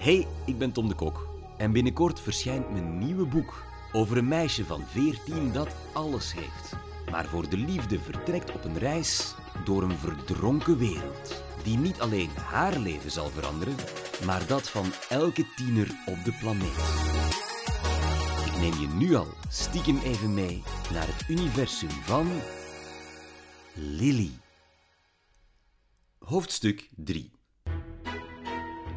[0.00, 4.64] Hey, ik ben Tom de Kok en binnenkort verschijnt mijn nieuwe boek over een meisje
[4.64, 6.76] van 14 dat alles heeft,
[7.10, 9.34] maar voor de liefde vertrekt op een reis
[9.64, 13.74] door een verdronken wereld die niet alleen haar leven zal veranderen,
[14.26, 16.78] maar dat van elke tiener op de planeet.
[18.46, 20.62] Ik neem je nu al stiekem even mee
[20.92, 22.28] naar het universum van
[23.74, 24.30] Lily.
[26.18, 27.39] Hoofdstuk 3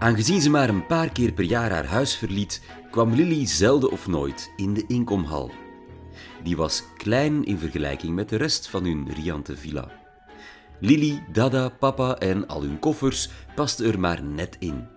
[0.03, 4.07] Aangezien ze maar een paar keer per jaar haar huis verliet, kwam Lily zelden of
[4.07, 5.51] nooit in de inkomhal.
[6.43, 9.91] Die was klein in vergelijking met de rest van hun riante villa.
[10.79, 14.87] Lily, Dada, papa en al hun koffers pasten er maar net in.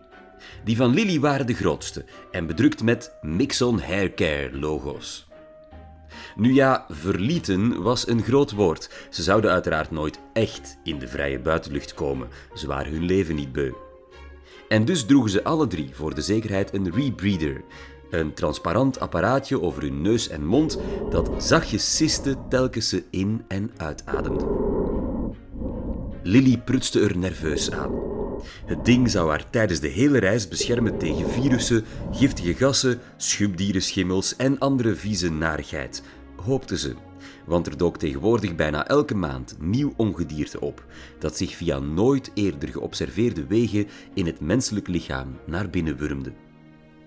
[0.65, 5.27] Die van Lily waren de grootste en bedrukt met Mixon Haircare logo's.
[6.37, 8.91] Nu ja, verlieten was een groot woord.
[9.11, 12.29] Ze zouden uiteraard nooit echt in de vrije buitenlucht komen.
[12.55, 13.73] Ze waren hun leven niet beu.
[14.69, 17.65] En dus droegen ze alle drie voor de zekerheid een rebreather,
[18.11, 20.79] een transparant apparaatje over hun neus en mond
[21.11, 24.49] dat zachtjes siste telkens ze in- en uitademden.
[26.23, 28.05] Lily prutste er nerveus aan.
[28.67, 34.59] Het ding zou haar tijdens de hele reis beschermen tegen virussen, giftige gassen, schubdierenschimmels en
[34.59, 36.03] andere vieze narigheid,
[36.45, 36.95] hoopte ze.
[37.47, 40.85] Want er dook tegenwoordig bijna elke maand nieuw ongedierte op,
[41.19, 46.33] dat zich via nooit eerder geobserveerde wegen in het menselijk lichaam naar binnen wurmde.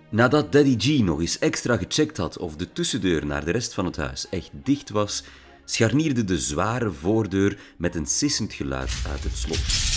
[0.09, 3.85] Nadat Daddy G nog eens extra gecheckt had of de tussendeur naar de rest van
[3.85, 5.23] het huis echt dicht was,
[5.65, 9.87] scharnierde de zware voordeur met een sissend geluid uit het slot.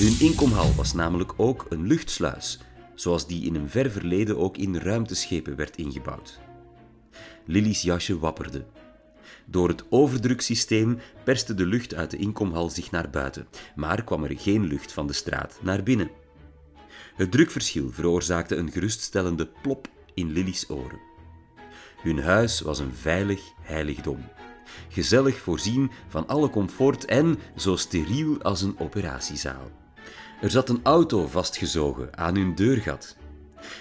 [0.00, 2.60] Hun inkomhal was namelijk ook een luchtsluis,
[2.94, 6.40] zoals die in een ver verleden ook in ruimteschepen werd ingebouwd.
[7.46, 8.64] Lily's jasje wapperde.
[9.50, 14.38] Door het overdruksysteem perste de lucht uit de inkomhal zich naar buiten, maar kwam er
[14.38, 16.10] geen lucht van de straat naar binnen.
[17.14, 21.00] Het drukverschil veroorzaakte een geruststellende plop in Lily's oren.
[22.02, 24.28] Hun huis was een veilig heiligdom.
[24.88, 29.70] Gezellig voorzien van alle comfort en zo steriel als een operatiezaal.
[30.40, 33.16] Er zat een auto vastgezogen aan hun deurgat.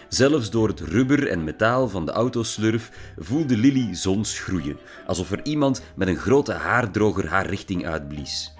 [0.09, 5.45] Zelfs door het rubber en metaal van de autoslurf voelde Lily zons groeien, alsof er
[5.45, 8.53] iemand met een grote haardroger haar richting uitblies.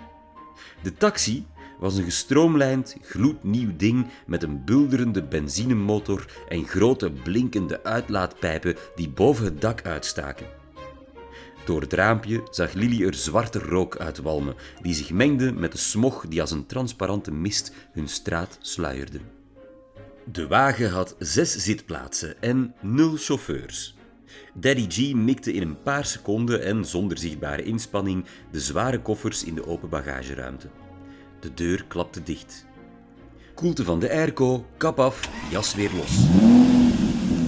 [0.83, 1.45] De taxi
[1.79, 9.45] was een gestroomlijnd, gloednieuw ding met een bulderende benzinemotor en grote blinkende uitlaatpijpen die boven
[9.45, 10.47] het dak uitstaken.
[11.65, 16.25] Door het raampje zag Lily er zwarte rook uitwalmen, die zich mengde met de smog
[16.27, 19.19] die als een transparante mist hun straat sluierde.
[20.31, 23.95] De wagen had zes zitplaatsen en nul chauffeurs.
[24.53, 29.55] Daddy G mikte in een paar seconden en zonder zichtbare inspanning de zware koffers in
[29.55, 30.67] de open bagageruimte.
[31.39, 32.65] De deur klapte dicht.
[33.53, 36.27] Koelte van de airco, kap af, jas weer los.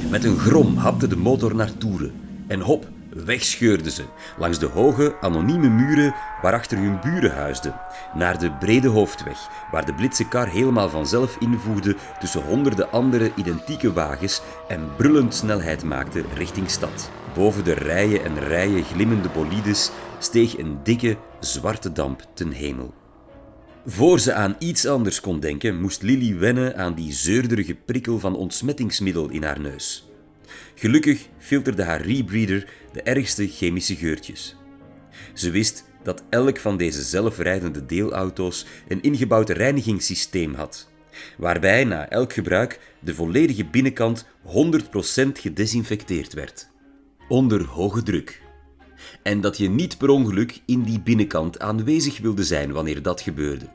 [0.09, 2.14] Met een grom hapte de motor naar toeren
[2.47, 4.03] en hop, wegscheurde ze
[4.38, 7.75] langs de hoge, anonieme muren waarachter hun buren huisden,
[8.13, 14.41] naar de brede hoofdweg, waar de blitse helemaal vanzelf invoerde tussen honderden andere identieke wagens
[14.67, 17.11] en brullend snelheid maakte richting stad.
[17.33, 22.93] Boven de rijen en rijen glimmende bolides steeg een dikke, zwarte damp ten hemel.
[23.85, 28.35] Voor ze aan iets anders kon denken, moest Lily wennen aan die zeurderige prikkel van
[28.35, 30.10] ontsmettingsmiddel in haar neus.
[30.81, 34.56] Gelukkig filterde haar rebreather de ergste chemische geurtjes.
[35.34, 40.90] Ze wist dat elk van deze zelfrijdende deelauto's een ingebouwd reinigingssysteem had,
[41.38, 44.50] waarbij na elk gebruik de volledige binnenkant 100%
[45.34, 46.70] gedesinfecteerd werd.
[47.28, 48.41] Onder hoge druk.
[49.24, 53.66] En dat je niet per ongeluk in die binnenkant aanwezig wilde zijn wanneer dat gebeurde.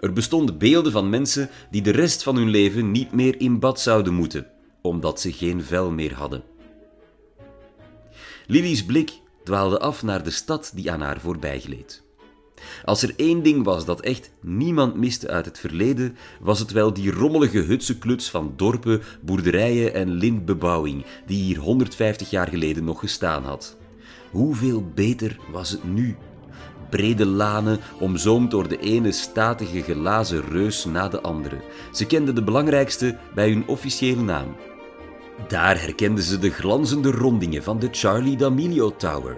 [0.00, 3.80] Er bestonden beelden van mensen die de rest van hun leven niet meer in bad
[3.80, 4.46] zouden moeten,
[4.82, 6.49] omdat ze geen vel meer hadden.
[8.50, 12.02] Lily's blik dwaalde af naar de stad die aan haar voorbijgleed.
[12.84, 16.92] Als er één ding was dat echt niemand miste uit het verleden, was het wel
[16.92, 23.44] die rommelige hutsenkluts van dorpen, boerderijen en lintbebouwing die hier 150 jaar geleden nog gestaan
[23.44, 23.76] had.
[24.30, 26.16] Hoeveel beter was het nu?
[26.90, 31.60] Brede lanen, omzoomd door de ene statige glazen reus na de andere.
[31.92, 34.56] Ze kenden de belangrijkste bij hun officiële naam.
[35.48, 39.36] Daar herkenden ze de glanzende rondingen van de Charlie D'Amelio Tower,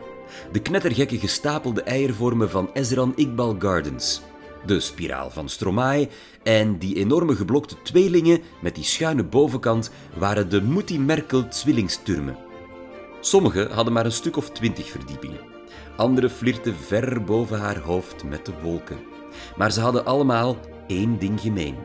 [0.52, 4.22] de knettergekke gestapelde eiervormen van Ezran Iqbal Gardens,
[4.66, 6.08] de spiraal van Stromae
[6.42, 12.36] en die enorme geblokte tweelingen met die schuine bovenkant waren de Mutti Merkel zwillingsturmen.
[13.20, 15.40] Sommige hadden maar een stuk of twintig verdiepingen.
[15.96, 18.98] Andere flirten ver boven haar hoofd met de wolken.
[19.56, 20.56] Maar ze hadden allemaal
[20.86, 21.76] één ding gemeen.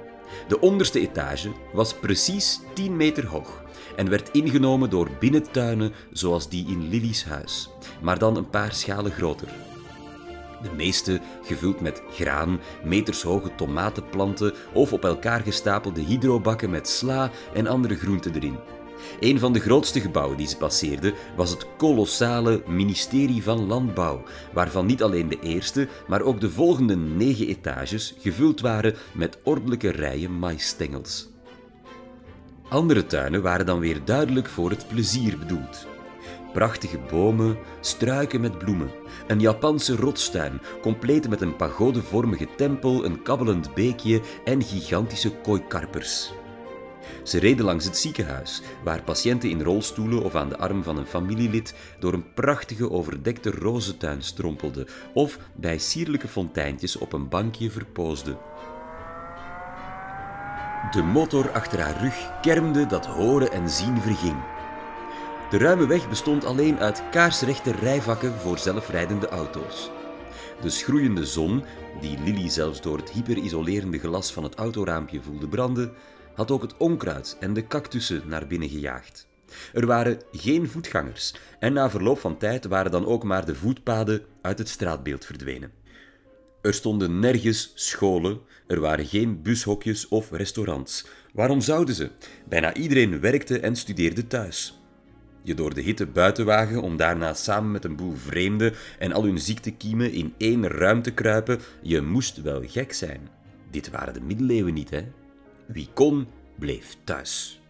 [0.48, 3.66] De onderste etage was precies 10 meter hoog
[3.98, 7.70] en werd ingenomen door binnentuinen zoals die in Lily's huis,
[8.02, 9.48] maar dan een paar schalen groter.
[10.62, 17.68] De meeste gevuld met graan, metershoge tomatenplanten of op elkaar gestapelde hydrobakken met sla en
[17.68, 18.58] andere groenten erin.
[19.20, 24.24] Een van de grootste gebouwen die ze passeerden was het kolossale ministerie van Landbouw,
[24.54, 29.90] waarvan niet alleen de eerste, maar ook de volgende negen etages gevuld waren met ordelijke
[29.90, 31.37] rijen maïsstengels.
[32.70, 35.88] Andere tuinen waren dan weer duidelijk voor het plezier bedoeld.
[36.54, 38.92] Prachtige bomen, struiken met bloemen,
[39.28, 46.32] een Japanse rotstuin, compleet met een pagodevormige tempel, een kabbelend beekje en gigantische kooikarpers.
[47.24, 51.06] Ze reden langs het ziekenhuis, waar patiënten in rolstoelen of aan de arm van een
[51.06, 58.38] familielid door een prachtige overdekte rozentuin strompelden of bij sierlijke fonteintjes op een bankje verpoosden.
[60.92, 64.36] De motor achter haar rug kermde dat horen en zien verging.
[65.50, 69.92] De ruime weg bestond alleen uit kaarsrechte rijvakken voor zelfrijdende auto's.
[70.62, 71.64] De schroeiende zon,
[72.02, 75.94] die Lily zelfs door het hyperisolerende glas van het autoraampje voelde branden,
[76.36, 79.28] had ook het onkruid en de cactussen naar binnen gejaagd.
[79.74, 84.26] Er waren geen voetgangers en na verloop van tijd waren dan ook maar de voetpaden
[84.42, 85.72] uit het straatbeeld verdwenen.
[86.68, 91.06] Er stonden nergens scholen, er waren geen bushokjes of restaurants.
[91.34, 92.10] Waarom zouden ze?
[92.50, 94.80] Bijna iedereen werkte en studeerde thuis.
[95.44, 99.24] Je door de hitte buiten wagen om daarna samen met een boel vreemden en al
[99.24, 103.30] hun ziektekiemen in één ruimte kruipen, je moest wel gek zijn.
[103.72, 105.02] Dit waren de middeleeuwen niet, hè?
[105.68, 106.28] Wie kon,
[106.60, 107.62] bleef thuis.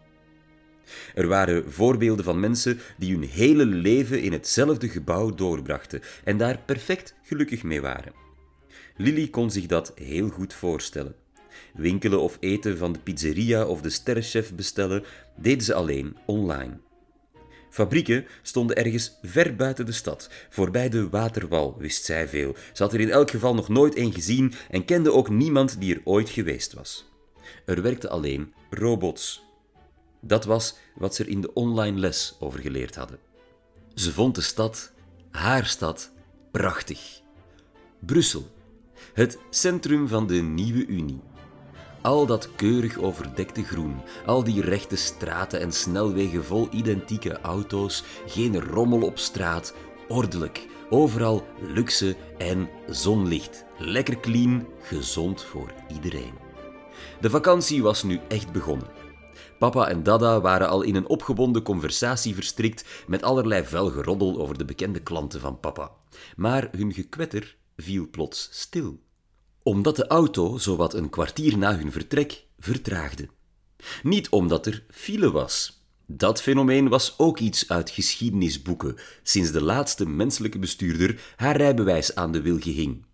[1.15, 6.59] Er waren voorbeelden van mensen die hun hele leven in hetzelfde gebouw doorbrachten en daar
[6.65, 8.25] perfect gelukkig mee waren.
[8.95, 11.15] Lily kon zich dat heel goed voorstellen.
[11.73, 15.03] Winkelen of eten van de pizzeria of de sterrenchef bestellen
[15.35, 16.77] deden ze alleen online.
[17.69, 22.55] Fabrieken stonden ergens ver buiten de stad, voorbij de waterwal, wist zij veel.
[22.73, 25.95] Ze had er in elk geval nog nooit een gezien en kende ook niemand die
[25.95, 27.09] er ooit geweest was.
[27.65, 29.43] Er werkten alleen robots.
[30.21, 33.19] Dat was wat ze er in de online les over geleerd hadden.
[33.93, 34.91] Ze vond de stad,
[35.31, 36.11] haar stad,
[36.51, 37.21] prachtig.
[37.99, 38.47] Brussel,
[39.17, 41.21] het centrum van de nieuwe Unie.
[42.01, 48.61] Al dat keurig overdekte groen, al die rechte straten en snelwegen vol identieke auto's, geen
[48.61, 49.73] rommel op straat,
[50.07, 53.65] ordelijk, overal luxe en zonlicht.
[53.77, 56.33] Lekker clean, gezond voor iedereen.
[57.21, 58.87] De vakantie was nu echt begonnen.
[59.59, 64.57] Papa en Dada waren al in een opgebonden conversatie verstrikt met allerlei vuil geroddel over
[64.57, 65.91] de bekende klanten van papa.
[66.35, 69.05] Maar hun gekwetter viel plots stil
[69.67, 73.27] omdat de auto, zowat een kwartier na hun vertrek, vertraagde.
[74.03, 75.85] Niet omdat er file was.
[76.05, 82.31] Dat fenomeen was ook iets uit geschiedenisboeken, sinds de laatste menselijke bestuurder haar rijbewijs aan
[82.31, 83.05] de wilgen hing.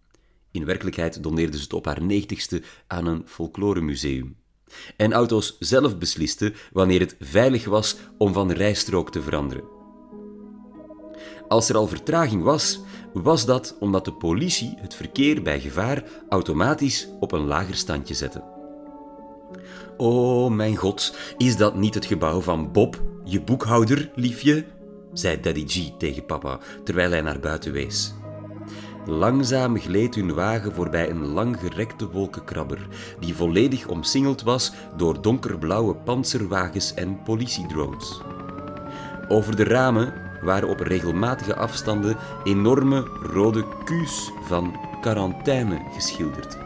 [0.52, 4.36] In werkelijkheid doneerde ze het op haar negentigste aan een folkloremuseum.
[4.98, 9.64] En auto's zelf beslisten wanneer het veilig was om van rijstrook te veranderen.
[11.48, 12.80] Als er al vertraging was,
[13.14, 18.44] was dat omdat de politie het verkeer bij gevaar automatisch op een lager standje zette.
[19.98, 24.66] Oh mijn god, is dat niet het gebouw van Bob, je boekhouder, liefje?
[25.14, 28.14] zei Daddy G tegen papa terwijl hij naar buiten wees.
[29.06, 32.88] Langzaam gleed hun wagen voorbij een langgerekte wolkenkrabber,
[33.20, 38.22] die volledig omsingeld was door donkerblauwe panzerwagens en politiedrones.
[39.28, 46.58] Over de ramen waren op regelmatige afstanden enorme rode Q's van quarantaine geschilderd.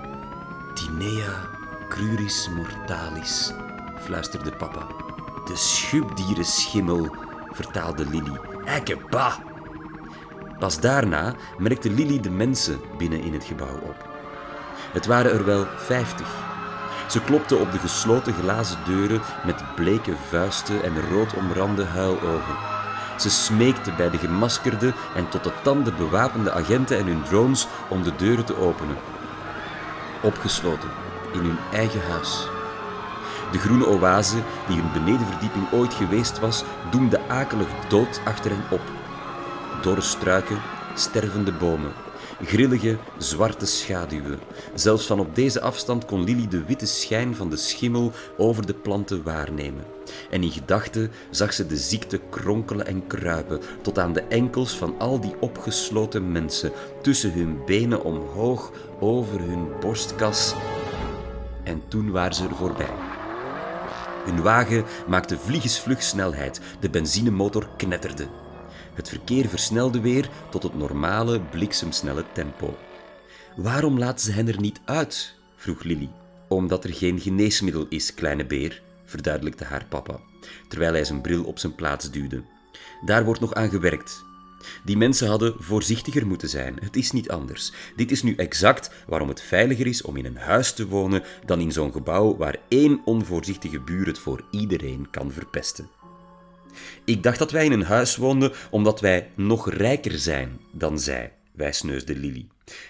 [0.73, 1.49] Tinea
[1.89, 3.53] cruris mortalis,
[3.99, 4.87] fluisterde papa.
[5.45, 7.15] De schubdierenschimmel,
[7.51, 8.39] vertaalde Lily.
[8.65, 9.43] Ekkeba!
[10.59, 14.07] Pas daarna merkte Lily de mensen binnen in het gebouw op.
[14.93, 16.27] Het waren er wel vijftig.
[17.09, 22.76] Ze klopte op de gesloten glazen deuren met bleke vuisten en rood omrande huilogen.
[23.17, 28.03] Ze smeekte bij de gemaskerde en tot de tanden bewapende agenten en hun drones om
[28.03, 28.97] de deuren te openen.
[30.21, 30.89] Opgesloten
[31.33, 32.47] in hun eigen huis.
[33.51, 38.81] De groene oase, die hun benedenverdieping ooit geweest was, doemde akelig dood achter hen op.
[39.81, 40.61] Dorre struiken,
[40.93, 41.91] stervende bomen,
[42.45, 44.39] grillige, zwarte schaduwen.
[44.73, 48.73] Zelfs van op deze afstand kon Lily de witte schijn van de schimmel over de
[48.73, 49.85] planten waarnemen.
[50.29, 54.99] En in gedachten zag ze de ziekte kronkelen en kruipen tot aan de enkels van
[54.99, 60.53] al die opgesloten mensen, tussen hun benen omhoog, over hun borstkas
[61.63, 62.93] En toen waren ze er voorbij.
[64.25, 66.61] Hun wagen maakte vliegensvlug snelheid.
[66.79, 68.27] De benzinemotor knetterde.
[68.97, 72.77] Het verkeer versnelde weer tot het normale bliksemsnelle tempo.
[73.55, 75.35] Waarom laten ze hen er niet uit?
[75.55, 76.09] vroeg Lily.
[76.47, 80.19] Omdat er geen geneesmiddel is, kleine beer, verduidelijkte haar papa,
[80.67, 82.43] terwijl hij zijn bril op zijn plaats duwde.
[83.05, 84.25] Daar wordt nog aan gewerkt.
[84.85, 86.77] Die mensen hadden voorzichtiger moeten zijn.
[86.81, 87.71] Het is niet anders.
[87.95, 91.59] Dit is nu exact waarom het veiliger is om in een huis te wonen dan
[91.59, 95.89] in zo'n gebouw waar één onvoorzichtige buur het voor iedereen kan verpesten.
[97.05, 101.33] Ik dacht dat wij in een huis woonden omdat wij nog rijker zijn dan zij,
[101.53, 102.47] wijsneusde Lily.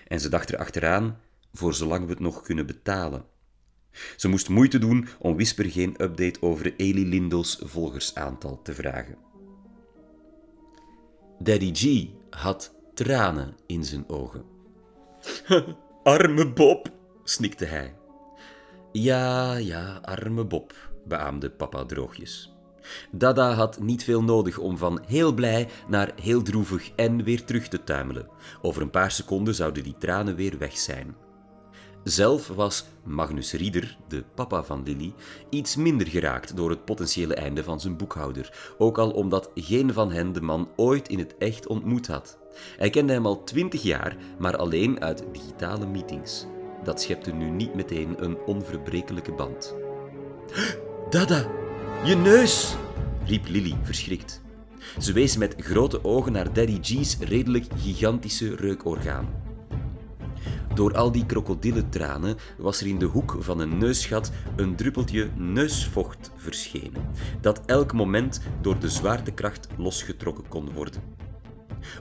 [0.07, 1.19] En ze dacht er achteraan,
[1.53, 3.25] voor zolang we het nog kunnen betalen.
[4.15, 9.17] Ze moest moeite doen om Whisper geen update over Eli Lindels volgersaantal te vragen.
[11.39, 14.43] Daddy G had tranen in zijn ogen.
[16.03, 16.91] arme Bob,
[17.23, 17.95] snikte hij.
[18.91, 20.73] Ja, ja, arme Bob,
[21.05, 22.56] beaamde papa droogjes.
[23.11, 27.67] Dada had niet veel nodig om van heel blij naar heel droevig en weer terug
[27.67, 28.27] te tuimelen.
[28.61, 31.15] Over een paar seconden zouden die tranen weer weg zijn.
[32.03, 35.13] Zelf was Magnus Rieder, de papa van Lily,
[35.49, 40.11] iets minder geraakt door het potentiële einde van zijn boekhouder, ook al omdat geen van
[40.11, 42.37] hen de man ooit in het echt ontmoet had.
[42.77, 46.45] Hij kende hem al twintig jaar, maar alleen uit digitale meetings.
[46.83, 49.75] Dat schepte nu niet meteen een onverbrekelijke band.
[51.09, 51.49] Dada,
[52.03, 52.75] je neus!
[53.25, 54.41] riep Lily verschrikt.
[54.99, 59.27] Ze wees met grote ogen naar Daddy G's redelijk gigantische reukorgaan.
[60.73, 66.31] Door al die krokodillentranen was er in de hoek van een neusgat een druppeltje neusvocht
[66.35, 67.09] verschenen,
[67.41, 71.01] dat elk moment door de zwaartekracht losgetrokken kon worden.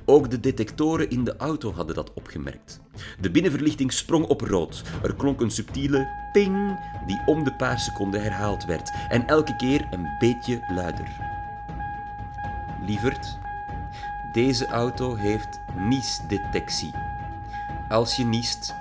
[0.04, 2.80] Ook de detectoren in de auto hadden dat opgemerkt.
[3.20, 4.82] De binnenverlichting sprong op rood.
[5.02, 9.86] Er klonk een subtiele ping die om de paar seconden herhaald werd en elke keer
[9.90, 11.08] een beetje luider.
[12.86, 13.38] Lieverd,
[14.32, 16.90] deze auto heeft niesdetectie.
[17.88, 18.74] Als je niest,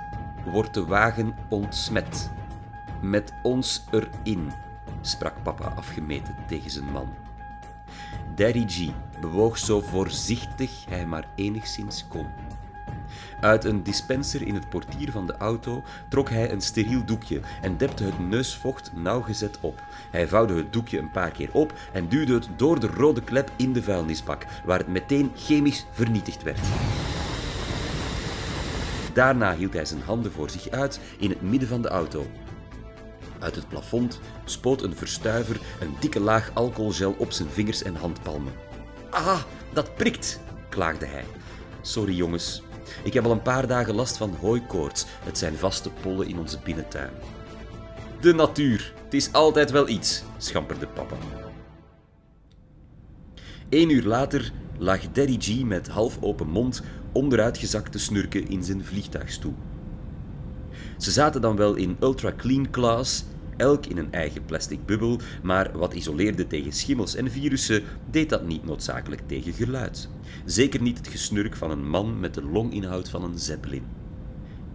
[0.46, 2.32] wordt de wagen ontsmet.
[3.02, 4.52] Met ons erin,
[5.02, 7.14] sprak papa afgemeten tegen zijn man.
[8.36, 12.28] Daddy G bewoog zo voorzichtig hij maar enigszins kon.
[13.42, 17.78] Uit een dispenser in het portier van de auto trok hij een steriel doekje en
[17.78, 19.84] depte het neusvocht nauwgezet op.
[20.12, 23.52] Hij vouwde het doekje een paar keer op en duwde het door de rode klep
[23.56, 26.60] in de vuilnisbak, waar het meteen chemisch vernietigd werd.
[29.14, 32.26] Daarna hield hij zijn handen voor zich uit in het midden van de auto.
[33.46, 38.54] Uit het plafond spoot een verstuiver een dikke laag alcoholgel op zijn vingers en handpalmen.
[39.10, 39.42] Ah,
[39.74, 41.26] dat prikt, klaagde hij.
[41.82, 42.62] Sorry jongens,
[43.04, 45.06] ik heb al een paar dagen last van hooikoorts.
[45.24, 47.10] Het zijn vaste pollen in onze binnentuin.
[48.22, 51.16] De natuur, het is altijd wel iets, schamperde papa.
[53.70, 58.86] Eén uur later lag Daddy G met half open mond onderuitgezakt te snurken in zijn
[58.86, 59.56] vliegtuigstoel.
[60.98, 63.26] Ze zaten dan wel in ultra clean class,
[63.58, 68.48] elk in een eigen plastic bubbel, maar wat isoleerde tegen schimmels en virussen, deed dat
[68.48, 70.10] niet noodzakelijk tegen geluid.
[70.46, 73.84] Zeker niet het gesnurk van een man met de longinhoud van een zeppelin.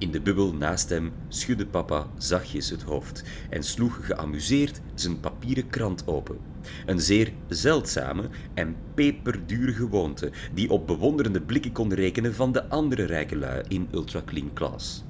[0.00, 5.68] In de bubbel naast hem schudde papa zachtjes het hoofd en sloeg geamuseerd zijn papieren
[5.68, 6.38] krant open.
[6.86, 13.04] Een zeer zeldzame en peperdure gewoonte die op bewonderende blikken kon rekenen van de andere
[13.04, 15.04] rijke lui in Ultra Clean Class.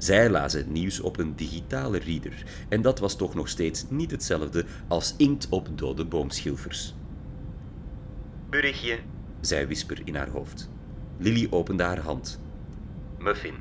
[0.00, 4.10] Zij lazen het nieuws op een digitale reader en dat was toch nog steeds niet
[4.10, 6.94] hetzelfde als inkt op dode boomschilfers.
[8.50, 8.98] Berichtje,
[9.40, 10.70] zei Whisper in haar hoofd.
[11.18, 12.40] Lily opende haar hand.
[13.18, 13.54] Muffin.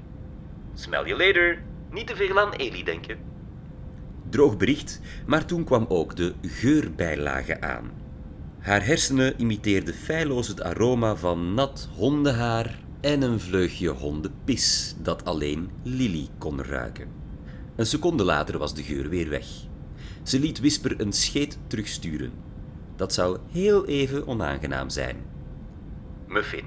[0.74, 1.62] Smell you later.
[1.92, 3.18] Niet te veel aan Eli denken.
[4.30, 7.92] Droog bericht, maar toen kwam ook de geurbijlage aan.
[8.60, 15.70] Haar hersenen imiteerden feilloos het aroma van nat hondenhaar en een vleugje hondenpis dat alleen
[15.84, 17.08] Lily kon ruiken.
[17.76, 19.46] Een seconde later was de geur weer weg.
[20.24, 22.32] Ze liet Whisper een scheet terugsturen.
[22.96, 25.18] Dat zou heel even onaangenaam zijn.
[26.28, 26.66] Muffin.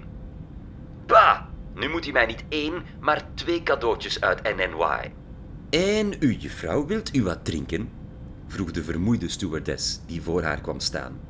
[1.06, 1.40] Bah!
[1.74, 5.12] Nu moet hij mij niet één, maar twee cadeautjes uit NNY.
[5.70, 7.88] En u, juffrouw, wilt u wat drinken?
[8.46, 11.20] vroeg de vermoeide stewardess die voor haar kwam staan.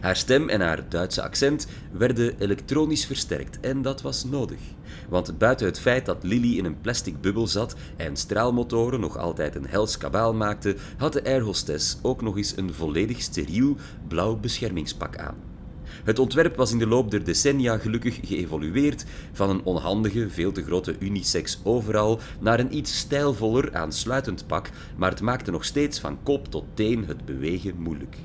[0.00, 4.60] Haar stem en haar Duitse accent werden elektronisch versterkt en dat was nodig.
[5.08, 9.54] Want buiten het feit dat Lily in een plastic bubbel zat en straalmotoren nog altijd
[9.54, 13.76] een hels kabaal maakten, had de airhostess ook nog eens een volledig steriel
[14.08, 15.54] blauw beschermingspak aan.
[16.04, 20.62] Het ontwerp was in de loop der decennia gelukkig geëvolueerd van een onhandige, veel te
[20.62, 26.22] grote unisex overal naar een iets stijlvoller, aansluitend pak, maar het maakte nog steeds van
[26.22, 28.16] kop tot teen het bewegen moeilijk.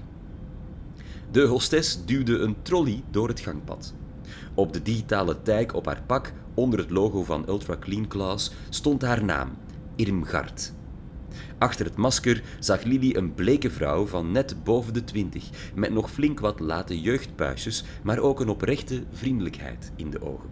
[1.31, 3.93] De hostess duwde een trolley door het gangpad.
[4.53, 9.01] Op de digitale tag op haar pak, onder het logo van Ultra Clean Class, stond
[9.01, 9.57] haar naam,
[9.95, 10.73] Irmgard.
[11.57, 16.11] Achter het masker zag Lily een bleke vrouw van net boven de twintig, met nog
[16.11, 20.49] flink wat late jeugdpuisjes, maar ook een oprechte vriendelijkheid in de ogen.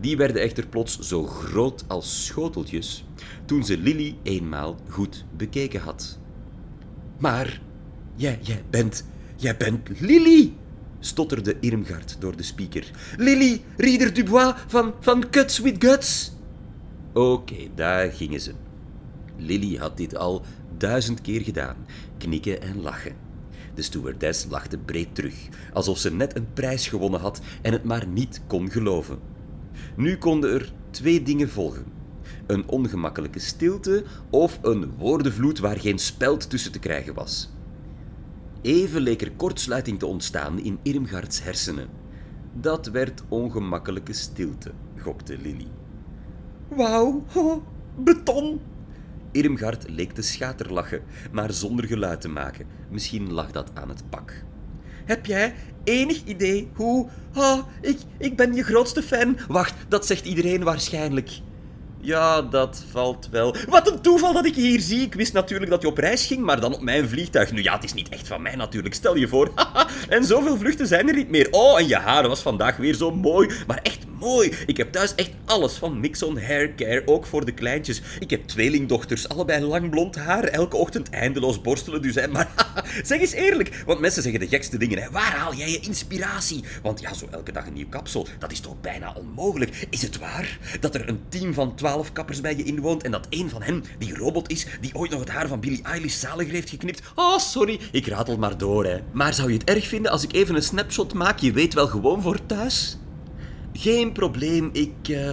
[0.00, 3.04] Die werden echter plots zo groot als schoteltjes
[3.44, 6.18] toen ze Lily eenmaal goed bekeken had.
[7.18, 7.60] Maar
[8.14, 9.04] jij, jij bent,
[9.36, 10.52] jij bent Lily!
[11.00, 12.90] stotterde Irmgard door de speaker.
[13.16, 16.32] Lily, Rieder Dubois van, van Cuts with Guts!
[17.12, 18.52] Oké, daar gingen ze.
[19.36, 20.42] Lily had dit al
[20.78, 21.76] duizend keer gedaan:
[22.18, 23.16] knikken en lachen.
[23.74, 25.34] De stewardess lachte breed terug,
[25.72, 29.18] alsof ze net een prijs gewonnen had en het maar niet kon geloven.
[29.96, 31.84] Nu konden er twee dingen volgen:
[32.46, 37.50] een ongemakkelijke stilte of een woordenvloed waar geen speld tussen te krijgen was.
[38.66, 41.88] Even leek er kortsluiting te ontstaan in Irmgards hersenen.
[42.52, 45.66] Dat werd ongemakkelijke stilte, gokte Lily.
[46.68, 47.24] Wauw,
[48.04, 48.60] beton,
[49.32, 52.66] Irmgard leek te schaterlachen, maar zonder geluid te maken.
[52.90, 54.44] Misschien lag dat aan het pak.
[55.04, 55.54] Heb jij
[55.84, 57.08] enig idee hoe...
[57.32, 59.38] Ah, ik, ik ben je grootste fan.
[59.48, 61.40] Wacht, dat zegt iedereen waarschijnlijk.
[62.06, 63.56] Ja, dat valt wel.
[63.68, 65.00] Wat een toeval dat ik je hier zie.
[65.00, 67.52] Ik wist natuurlijk dat je op reis ging, maar dan op mijn vliegtuig.
[67.52, 69.52] Nu ja, het is niet echt van mij natuurlijk, stel je voor.
[70.08, 71.48] en zoveel vluchten zijn er niet meer.
[71.50, 73.50] Oh, en je haar was vandaag weer zo mooi.
[73.66, 74.52] Maar echt mooi.
[74.66, 78.02] Ik heb thuis echt alles van Mixon Hair Care, ook voor de kleintjes.
[78.18, 82.14] Ik heb tweelingdochters, allebei lang blond haar, elke ochtend eindeloos borstelen dus.
[82.14, 82.28] Hè.
[82.28, 82.48] Maar
[83.04, 85.02] zeg eens eerlijk, want mensen zeggen de gekste dingen.
[85.02, 85.10] Hè.
[85.10, 86.64] Waar haal jij je inspiratie?
[86.82, 89.86] Want ja, zo elke dag een nieuw kapsel, dat is toch bijna onmogelijk.
[89.90, 93.26] Is het waar dat er een team van twaalf kappers bij je inwoont en dat
[93.28, 96.52] één van hen die robot is die ooit nog het haar van Billie Eilish zaliger
[96.52, 97.02] heeft geknipt?
[97.14, 98.98] Oh, sorry, ik ratel maar door, hè.
[99.12, 101.38] Maar zou je het erg vinden als ik even een snapshot maak?
[101.38, 102.98] Je weet wel gewoon voor thuis?
[103.78, 105.08] Geen probleem, ik...
[105.08, 105.30] Uh...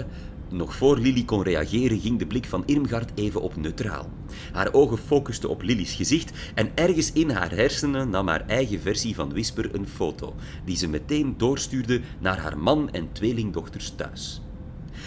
[0.50, 4.10] Nog voor Lily kon reageren, ging de blik van Irmgard even op neutraal.
[4.52, 9.16] Haar ogen focusten op Lily's gezicht en ergens in haar hersenen nam haar eigen versie
[9.16, 14.43] van Whisper een foto, die ze meteen doorstuurde naar haar man en tweelingdochters thuis.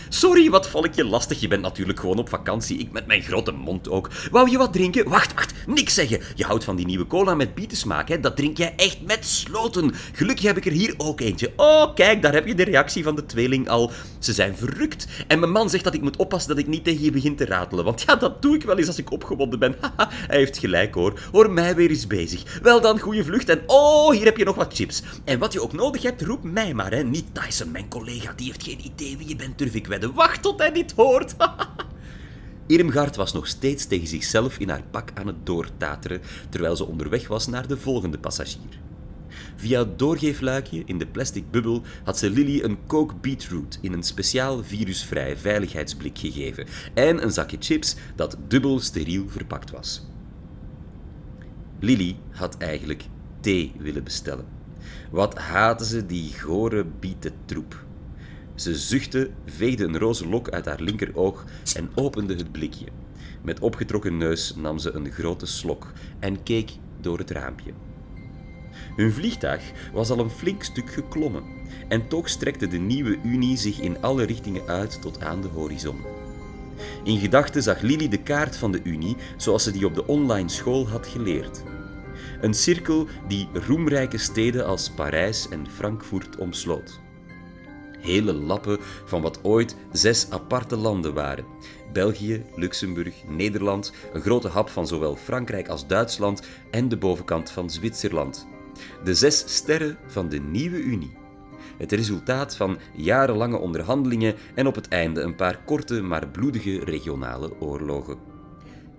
[0.09, 1.41] Sorry, wat val ik je lastig?
[1.41, 2.79] Je bent natuurlijk gewoon op vakantie.
[2.79, 4.11] Ik met mijn grote mond ook.
[4.31, 5.09] Wou je wat drinken?
[5.09, 5.53] Wacht, wacht.
[5.67, 6.21] Niks zeggen.
[6.35, 8.21] Je houdt van die nieuwe cola met bietensmaak, hè?
[8.21, 9.93] Dat drink jij echt met sloten.
[10.13, 11.53] Gelukkig heb ik er hier ook eentje.
[11.57, 13.91] Oh, kijk, daar heb je de reactie van de tweeling al.
[14.19, 15.07] Ze zijn verrukt.
[15.27, 17.45] En mijn man zegt dat ik moet oppassen dat ik niet tegen je begin te
[17.45, 17.85] ratelen.
[17.85, 19.77] Want ja, dat doe ik wel eens als ik opgewonden ben.
[19.81, 21.21] Haha, hij heeft gelijk hoor.
[21.33, 22.61] Hoor mij weer eens bezig.
[22.63, 23.49] Wel dan, goede vlucht.
[23.49, 25.03] En oh, hier heb je nog wat chips.
[25.25, 27.03] En wat je ook nodig hebt, roep mij maar, hè.
[27.03, 28.33] Niet Tyson, mijn collega.
[28.37, 30.17] Die heeft geen idee wie je bent, durf ik wedden.
[30.17, 31.37] Wacht tot hij dit hoort.
[32.67, 37.29] Irmgard was nog steeds tegen zichzelf in haar pak aan het doortateren, terwijl ze onderweg
[37.29, 38.81] was naar de volgende passagier.
[39.57, 44.03] Via het doorgeefluikje in de plastic bubbel had ze Lily een Coke Beetroot in een
[44.03, 50.07] speciaal virusvrij veiligheidsblik gegeven en een zakje chips dat dubbel steriel verpakt was.
[51.81, 53.05] Lily had eigenlijk
[53.41, 54.47] thee willen bestellen.
[55.11, 57.86] Wat haatte ze die gore bietentroep.
[58.57, 62.87] Ze zuchtte, veegde een roze lok uit haar linkeroog en opende het blikje.
[63.43, 67.73] Met opgetrokken neus nam ze een grote slok en keek door het raampje.
[68.97, 71.43] Hun vliegtuig was al een flink stuk geklommen
[71.89, 75.97] en toch strekte de nieuwe Unie zich in alle richtingen uit tot aan de horizon.
[77.05, 80.49] In gedachten zag Lily de kaart van de Unie zoals ze die op de online
[80.49, 81.63] school had geleerd.
[82.41, 87.05] Een cirkel die roemrijke steden als Parijs en Frankfurt omsloot
[88.07, 91.45] hele lappen van wat ooit zes aparte landen waren.
[91.93, 97.71] België, Luxemburg, Nederland, een grote hap van zowel Frankrijk als Duitsland en de bovenkant van
[97.71, 98.47] Zwitserland.
[99.05, 101.17] De zes sterren van de nieuwe Unie.
[101.79, 107.61] Het resultaat van jarenlange onderhandelingen en op het einde een paar korte maar bloedige regionale
[107.61, 108.36] oorlogen.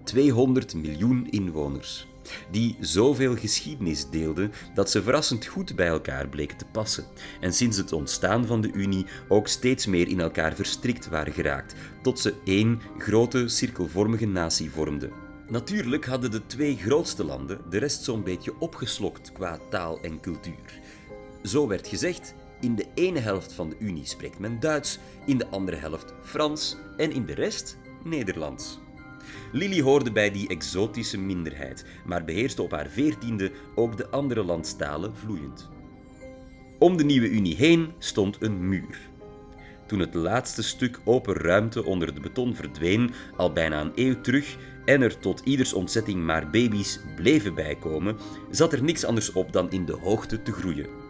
[0.08, 2.08] 200 miljoen inwoners
[2.52, 7.06] die zoveel geschiedenis deelden dat ze verrassend goed bij elkaar bleken te passen
[7.42, 11.76] en sinds het ontstaan van de Unie ook steeds meer in elkaar verstrikt waren geraakt,
[12.02, 15.12] tot ze één grote cirkelvormige natie vormden.
[15.50, 20.80] Natuurlijk hadden de twee grootste landen de rest zo'n beetje opgeslokt qua taal en cultuur.
[21.44, 25.48] Zo werd gezegd, in de ene helft van de Unie spreekt men Duits, in de
[25.48, 28.80] andere helft Frans en in de rest Nederlands.
[29.52, 35.18] Lily hoorde bij die exotische minderheid, maar beheerste op haar veertiende ook de andere landstalen
[35.18, 35.70] vloeiend.
[36.80, 39.00] Om de nieuwe Unie heen stond een muur.
[39.86, 44.58] Toen het laatste stuk open ruimte onder het beton verdween, al bijna een eeuw terug,
[44.86, 48.18] en er tot ieders ontzetting maar baby's bleven bijkomen,
[48.52, 51.07] zat er niks anders op dan in de hoogte te groeien.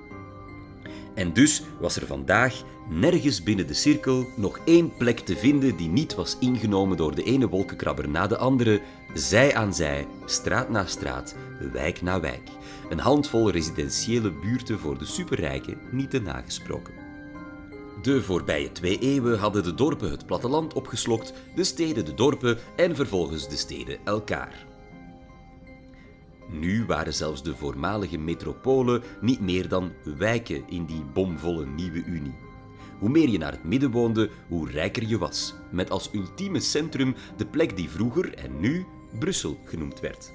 [1.18, 5.90] En dus was er vandaag nergens binnen de cirkel nog één plek te vinden die
[5.90, 8.82] niet was ingenomen door de ene wolkenkrabber na de andere,
[9.14, 11.36] zij aan zij, straat na straat,
[11.72, 12.50] wijk na wijk.
[12.90, 16.94] Een handvol residentiële buurten voor de superrijken niet te nagesproken.
[18.02, 22.96] De voorbije twee eeuwen hadden de dorpen het platteland opgeslokt, de steden de dorpen en
[22.96, 24.66] vervolgens de steden elkaar.
[26.50, 32.36] Nu waren zelfs de voormalige metropolen niet meer dan wijken in die bomvolle nieuwe Unie.
[33.00, 37.16] Hoe meer je naar het midden woonde, hoe rijker je was, met als ultieme centrum
[37.38, 38.86] de plek die vroeger en nu
[39.20, 40.32] Brussel genoemd werd.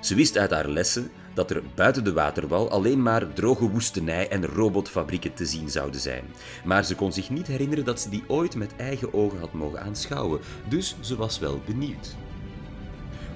[0.00, 4.46] Ze wist uit haar lessen dat er buiten de waterwal alleen maar droge woestenij en
[4.46, 6.24] robotfabrieken te zien zouden zijn.
[6.64, 9.80] Maar ze kon zich niet herinneren dat ze die ooit met eigen ogen had mogen
[9.80, 12.16] aanschouwen, dus ze was wel benieuwd.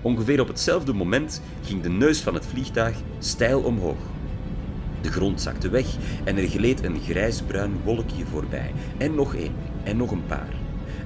[0.03, 4.01] Ongeveer op hetzelfde moment ging de neus van het vliegtuig steil omhoog.
[5.05, 5.87] De grond zakte weg
[6.25, 8.73] en er gleed een grijsbruin wolkje voorbij.
[8.99, 10.55] En nog één, en nog een paar.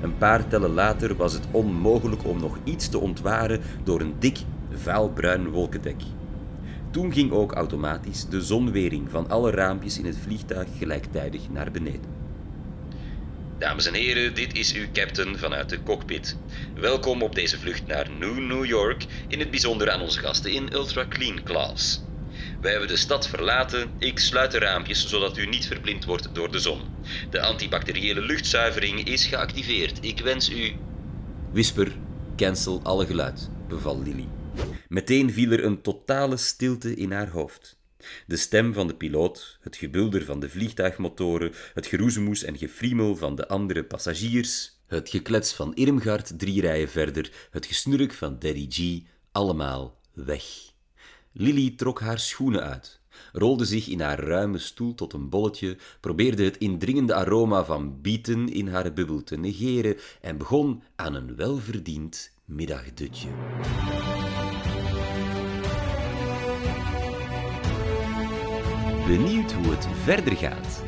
[0.03, 4.39] Een paar tellen later was het onmogelijk om nog iets te ontwaren door een dik,
[4.73, 6.03] vuilbruin wolkendek.
[6.91, 12.17] Toen ging ook automatisch de zonwering van alle raampjes in het vliegtuig gelijktijdig naar beneden.
[13.59, 16.37] Dames en heren, dit is uw captain vanuit de cockpit.
[16.75, 20.73] Welkom op deze vlucht naar New New York, in het bijzonder aan onze gasten in
[20.73, 22.07] Ultra Clean Class.
[22.61, 23.90] Wij hebben de stad verlaten.
[23.99, 26.81] Ik sluit de raampjes zodat u niet verblind wordt door de zon.
[27.31, 30.05] De antibacteriële luchtzuivering is geactiveerd.
[30.05, 30.73] Ik wens u.
[31.53, 31.92] Whisper,
[32.37, 34.29] cancel alle geluid, beval Lily.
[34.88, 37.79] Meteen viel er een totale stilte in haar hoofd.
[38.27, 43.35] De stem van de piloot, het gebulder van de vliegtuigmotoren, het geroezemoes en gefriemel van
[43.35, 49.03] de andere passagiers, het geklets van Irmgard drie rijen verder, het gesnurk van Daddy G,
[49.33, 50.67] allemaal weg.
[51.40, 53.01] Lily trok haar schoenen uit,
[53.33, 58.48] rolde zich in haar ruime stoel tot een bolletje, probeerde het indringende aroma van bieten
[58.48, 63.29] in haar bubbel te negeren en begon aan een welverdiend middagdutje.
[69.07, 70.83] Benieuwd hoe het verder gaat?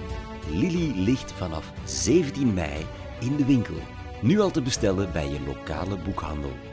[0.52, 2.86] Lily ligt vanaf 17 mei
[3.20, 3.78] in de winkel.
[4.22, 6.69] Nu al te bestellen bij je lokale boekhandel.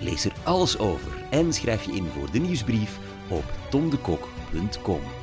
[0.00, 5.19] Lees er alles over en schrijf je in voor de nieuwsbrief op tomdekok.com.